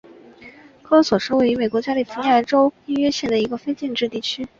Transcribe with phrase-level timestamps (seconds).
[0.81, 4.47] 科索是位于美国加利福尼亚州因约县的一个非建制地区。